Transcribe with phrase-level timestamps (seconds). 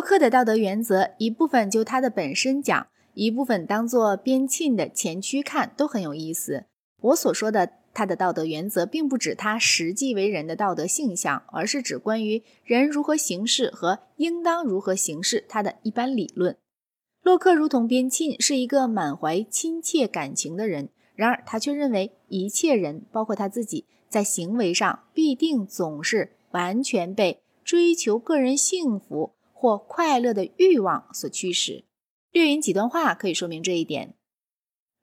[0.00, 6.64] 洛克的道德原则，一部分就他的本身讲，一部分当做边沁的前驱看，都很有意思。
[7.02, 16.56] 我所说的他的道德原则，并不指他实际为人的道德性向，而是指关于人如何行事和应当如何行事他的一般理论。
[17.22, 31.84] 洛克如同边沁，是一个满怀亲切感情的人，然而他却认为一切人，包括他自己，在行为上必定总是完全被追求个人幸福或快乐的欲望所驱使。
[32.32, 34.14] 略引几段话可以说明这一点：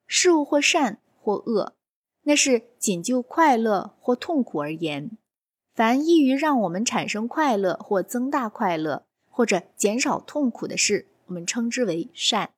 [0.08, 1.76] 事物或善或恶。
[2.22, 5.16] 那是仅就快乐或痛苦而言，
[5.74, 12.50] 凡易于让我们产生快乐或增大快乐或者减少痛苦的事，我们称之为善。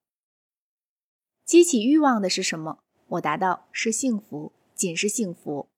[1.44, 2.78] 激起欲望的是什么？
[3.08, 5.68] 我答道：是幸福，仅是幸福。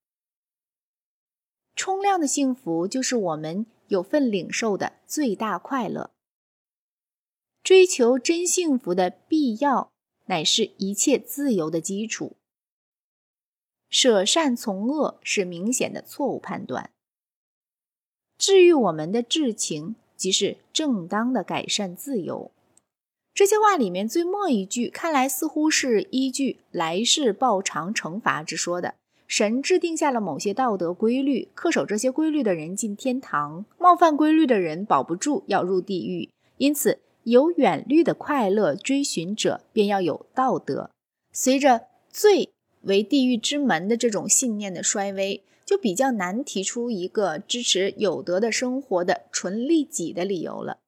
[1.75, 6.11] 冲量的幸福就是我们有份领受的最大快乐。
[7.63, 9.93] 追求真幸福的必要，
[10.27, 12.37] 乃是一切自由的基础。
[13.91, 16.91] 舍善从恶是明显的错误判断。
[18.39, 22.51] 治愈我们的至情，即是正当的改善自由。
[23.35, 28.95] 这些话里面最末一句，看来似乎是依据来世报偿惩罚之说的。
[29.33, 36.29] 神制定下了某些道德规律，恪守这些规律的人进天堂，冒犯规律的人保不住要入地狱。
[36.59, 40.91] 因此，有远虑的快乐追寻者，便要有道德。
[41.33, 42.51] 随着罪。
[42.83, 50.79] 为地狱之门的这种信念的衰微，就比较难提出一个支持有德的生活的纯利己的理由了。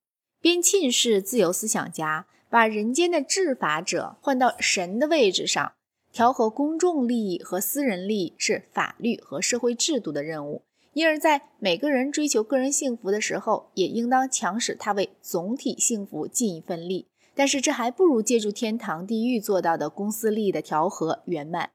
[0.42, 5.72] 边沁是自由思想家，把人间的治法者换到神的位置上，
[6.14, 10.62] 调和公众利益和私人利益是法律和社会制度的任务。
[10.92, 17.08] 因而，在每个人追求个人幸福的时候，也应当强使他为总体幸福尽一份力。
[17.34, 21.70] 但是，这还不如借助天堂、地狱做到的公私利益的调和圆满。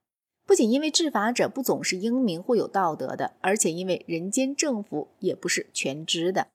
[0.47, 6.47] 不仅因为治法者不总是英明或有道德的，而且因为人间政府也不是全知的。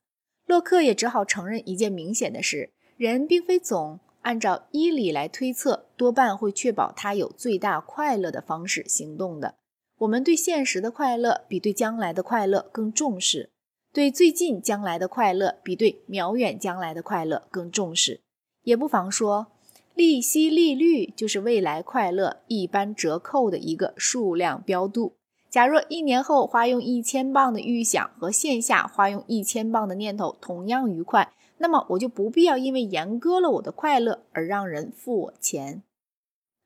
[0.47, 9.54] 洛克也只好承认一件明显的事：人并非总按照依理来推测，多半会确保他有最大快乐的方式行动的。
[9.98, 13.50] 我们对现实的快乐比对将来的快乐更重视，
[13.92, 18.20] 对最近将来的快乐比对渺远将来的快乐更重视。
[18.64, 19.46] 也不妨说。
[19.94, 25.14] 利息利率就是未来快乐一般折扣的一个数量标度。
[25.48, 35.82] 假若一年后花用一千磅的预想和线下花用一千磅的念头同样愉快，那么我就不必要因为严割了我的快乐而让人付我钱。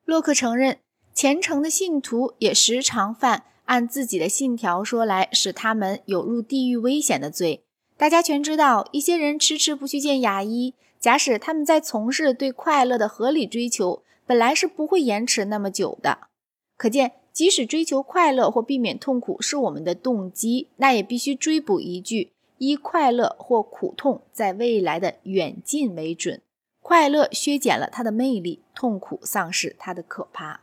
[0.05, 0.79] 洛克承认，
[1.13, 7.63] 虔诚的信徒也时常犯按自己的信条说来使他们有入地狱危险的罪。
[7.95, 10.73] 大家全知道，一些人迟迟不去见牙医。
[10.99, 16.27] 假使他们在从事对快乐的合理追求，本来是不会延迟那么久的。
[16.75, 26.41] 可见，即使追求快乐或避免痛苦是我们的动机，那也必须追捕一句：以快乐或苦痛在未来的远近为准。
[26.81, 30.61] 快乐削减了它的魅力，痛苦丧失它的可怕。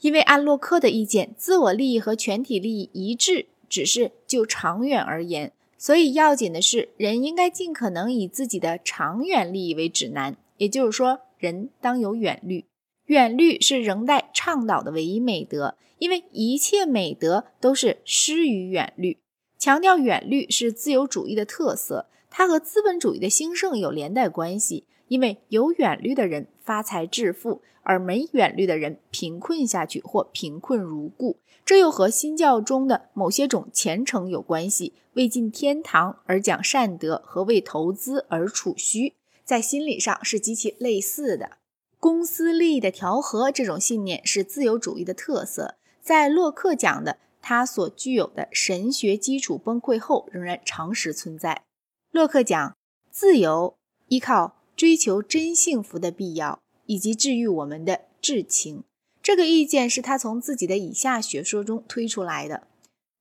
[0.00, 5.52] 因为按洛克的意见，自我利益和全体利益一致，只是就长远而言。
[5.76, 12.64] 所以要紧的是，人应该尽可能以自己的长远利益为指南，也就是说，人当有远虑。
[13.06, 19.18] 远虑是仍待倡导的唯一美德，因为一切美德都是失于远虑。
[19.58, 24.84] 强调远虑是自由主义的特色，它和资本主义的兴盛有连带关系。
[25.08, 31.38] 因为有远虑的人发财致富，而没远虑的人贫困下去或贫困如故。
[31.64, 34.92] 这又和新教中的某些种虔诚有关系。
[35.14, 39.14] 为进天堂而讲善德和为投资而储蓄，
[39.44, 41.52] 在心理上是极其类似的。
[41.98, 45.76] 公司利益的调和，这种信念是自由主义的特色。
[46.00, 51.64] 在洛克讲的他所具有的神学基础崩溃后，仍然常时存在。
[52.10, 52.76] 洛克讲
[53.10, 53.76] 自由
[54.08, 58.84] 依靠追求真幸福的必要，以及治愈我们的至情。
[59.22, 62.66] 这个意见是他从自己的以下学说中推出来的。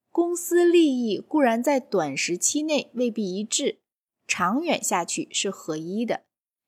[0.10, 3.78] 公司利益固然在短时期内未必一致，
[4.28, 6.22] 长远下去是合一的。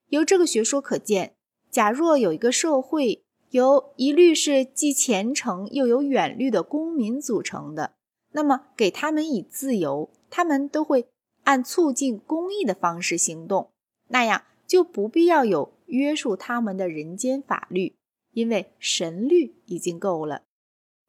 [0.10, 1.34] 由这个学说可见，
[1.72, 7.94] 假若有一个社会由一律是既虔诚又有远虑的公民组成的，
[8.31, 11.07] 那么给他们以自由，他们都会
[11.44, 13.72] 按促进公益的方式行动，
[14.10, 17.96] 那样就不必要有约束他们的人间法律，
[18.34, 20.44] 因为神律已经够了。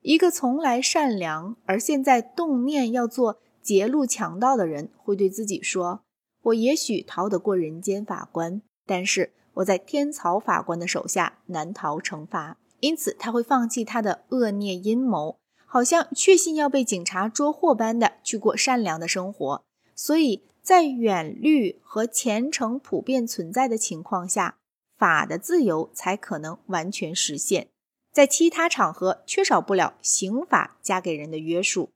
[0.01, 6.01] 一个从来善良而现在动念要做劫路强盗的人，会对自己说
[6.45, 12.57] ：“我也许逃得过人间法官，但是我在天曹法官的手下难逃惩罚。
[12.81, 19.63] 因此，他会放弃他的恶孽阴谋，好像确信要被警察捉获般的去过善良的生活。
[19.95, 24.57] 所以在远虑和虔诚普遍存在的情况下，
[24.97, 27.69] 法的自由才可能完全实现。
[28.13, 31.91] 在其他场合，缺少不了刑法加给人的约束。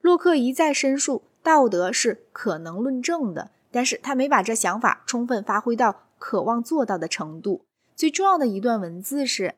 [0.00, 7.64] 洛克一再申述，道德是可能论证的，但是他没把这想法充分发挥到渴望做到的程度。
[7.94, 9.54] 最重要的一段文字是。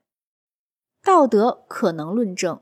[1.03, 2.61] 道德可能论证，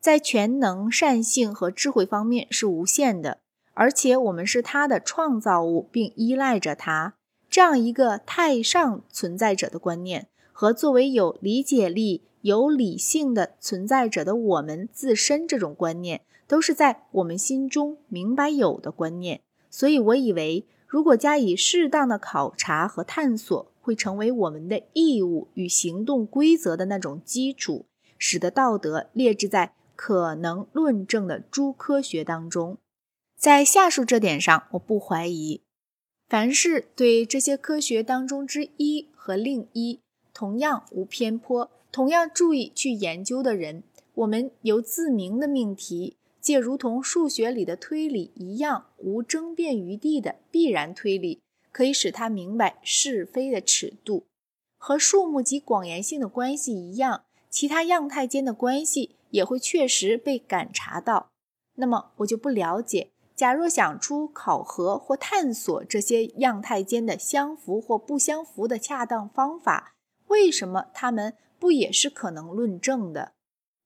[0.00, 3.38] 在全能、善性和智慧方面是无限的，
[3.74, 7.14] 而且我们是他的创造物，并依赖着他。
[7.48, 19.40] 这样一个太上存在者的观念，和作为有理解力、有理性的存在者的我们自身这种观念，都是在我们心中明白有的观念。
[19.68, 27.86] 所以，我以为，如果加以适当的考察和探索，会成为我们的义务与行动规则的那种基础，
[28.18, 32.76] 使得道德列置在可能论证的诸科学当中。
[33.38, 35.62] 在下述这点上，我不怀疑，
[36.28, 40.00] 凡是对这些科学当中之一和另一
[40.34, 43.84] 同样无偏颇、同样注意去研究的人，
[44.14, 51.40] 我们由自明的命题，借如同数学里的推理一样无争辩余地的必然推理。
[51.72, 54.26] 可以使他明白是非的尺度，
[54.76, 61.28] 和数目及广延性的关系一样，其他样态间的关系也会确实被感察到。
[61.76, 69.94] 那么我就不了解，假若想出考核或探索这些样态间的相符或不相符的恰当方法，
[70.26, 73.32] 为什么他们不也是可能论证的？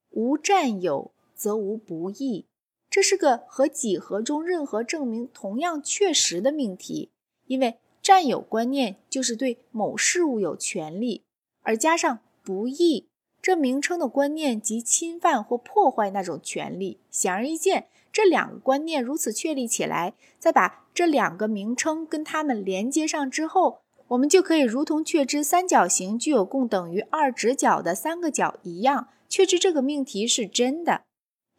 [0.09, 2.47] 无占有则无不义，
[2.89, 7.11] 这是个和几何中任何证明同样确实的命题。
[7.47, 11.25] 因为占有观念就是对某事物有权利，
[11.63, 13.09] 而加上不义
[13.43, 17.01] 这名称的观念即侵犯或破坏那种权利。
[17.11, 31.03] 显而易见，这两个观念如此确立起来，再把这两个名称跟它们连接上之后，我们就可以如同确知三角形具有共等于二直角的三个角一样，确知这个命题是真的。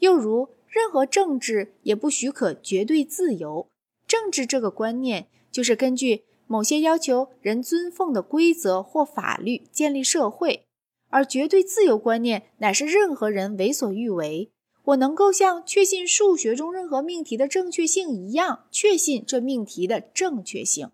[0.06, 3.68] 又如，任何政治也不许可绝对自由，
[4.08, 5.28] 政治这个观念。
[5.52, 10.66] 就是根据某些要求人尊奉的规则或法律建立社会，
[11.10, 14.52] 而绝对自由观念乃是任何人为所欲为。
[14.84, 20.92] 我能够像确信数学中任何命题的正确性一样，确信这命题的正确性。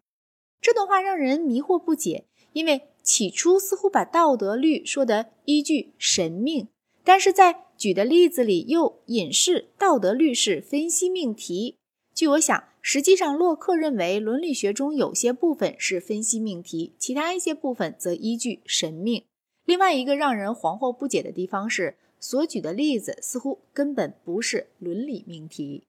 [0.61, 6.67] 这段话让人迷惑不解，因为起初似乎把道德律说得依据神命，
[7.03, 11.77] 但是在举的例子里又隐示道德律是分析命题。
[12.13, 12.63] 据我想。
[12.83, 19.23] 实际上，洛克认为伦理学中有些部分是分析命题，其他一些部分则依据神命。
[19.65, 25.83] 另外一个让人惶惑不解的地方是，所举的例子似乎根本不是伦理命题。